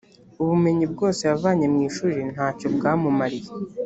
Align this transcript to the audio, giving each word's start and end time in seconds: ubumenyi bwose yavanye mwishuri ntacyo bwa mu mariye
ubumenyi 0.41 0.85
bwose 0.93 1.21
yavanye 1.29 1.65
mwishuri 1.73 2.19
ntacyo 2.33 2.67
bwa 2.75 2.91
mu 3.01 3.09
mariye 3.19 3.49